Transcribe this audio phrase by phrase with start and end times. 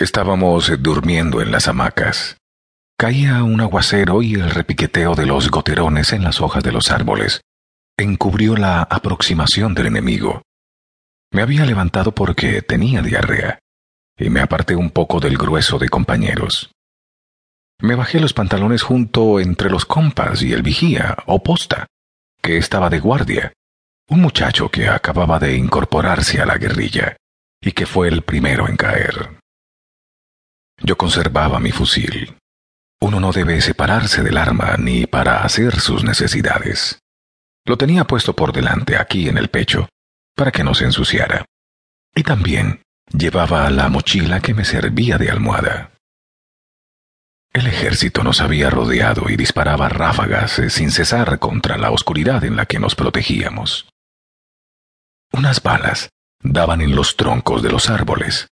[0.00, 2.38] Estábamos durmiendo en las hamacas.
[2.98, 7.42] Caía un aguacero y el repiqueteo de los goterones en las hojas de los árboles
[7.98, 10.40] encubrió la aproximación del enemigo.
[11.30, 13.58] Me había levantado porque tenía diarrea
[14.16, 16.70] y me aparté un poco del grueso de compañeros.
[17.82, 21.88] Me bajé los pantalones junto entre los compas y el vigía o posta,
[22.40, 23.52] que estaba de guardia,
[24.08, 27.18] un muchacho que acababa de incorporarse a la guerrilla
[27.60, 29.39] y que fue el primero en caer.
[30.80, 32.36] Yo conservaba mi fusil.
[33.00, 36.98] Uno no debe separarse del arma ni para hacer sus necesidades.
[37.64, 39.88] Lo tenía puesto por delante, aquí en el pecho,
[40.34, 41.44] para que no se ensuciara.
[42.14, 45.92] Y también llevaba la mochila que me servía de almohada.
[47.52, 52.54] El ejército nos había rodeado y disparaba ráfagas eh, sin cesar contra la oscuridad en
[52.54, 53.88] la que nos protegíamos.
[55.32, 56.10] Unas balas
[56.42, 58.48] daban en los troncos de los árboles,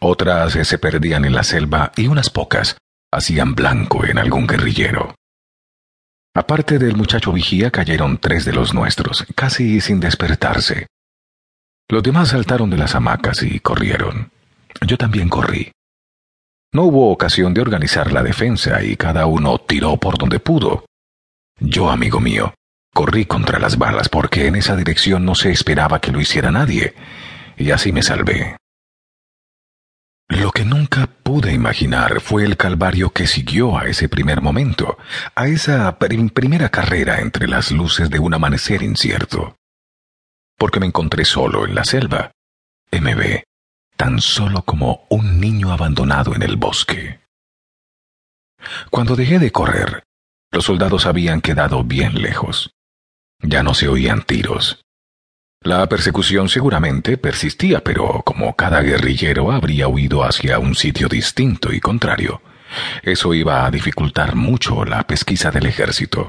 [0.00, 2.76] otras se perdían en la selva y unas pocas
[3.10, 5.14] hacían blanco en algún guerrillero.
[6.34, 10.86] Aparte del muchacho vigía cayeron tres de los nuestros, casi sin despertarse.
[11.88, 14.30] Los demás saltaron de las hamacas y corrieron.
[14.86, 15.72] Yo también corrí.
[16.72, 20.84] No hubo ocasión de organizar la defensa y cada uno tiró por donde pudo.
[21.58, 22.52] Yo, amigo mío,
[22.92, 26.94] corrí contra las balas porque en esa dirección no se esperaba que lo hiciera nadie,
[27.56, 28.56] y así me salvé.
[30.28, 34.98] Lo que nunca pude imaginar fue el calvario que siguió a ese primer momento,
[35.36, 39.56] a esa primera carrera entre las luces de un amanecer incierto.
[40.58, 42.32] Porque me encontré solo en la selva,
[42.90, 43.44] MB,
[43.96, 47.20] tan solo como un niño abandonado en el bosque.
[48.90, 50.02] Cuando dejé de correr,
[50.50, 52.74] los soldados habían quedado bien lejos.
[53.42, 54.85] Ya no se oían tiros,
[55.62, 61.80] la persecución seguramente persistía, pero como cada guerrillero habría huido hacia un sitio distinto y
[61.80, 62.40] contrario,
[63.02, 66.24] eso iba a dificultar mucho la pesquisa del ejército.